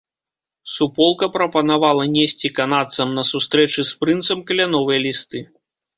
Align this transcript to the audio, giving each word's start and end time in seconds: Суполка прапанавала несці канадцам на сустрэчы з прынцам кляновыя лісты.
Суполка 0.75 1.27
прапанавала 1.35 2.07
несці 2.15 2.53
канадцам 2.61 3.07
на 3.19 3.23
сустрэчы 3.33 3.81
з 3.91 4.03
прынцам 4.03 4.37
кляновыя 4.49 4.99
лісты. 5.05 5.39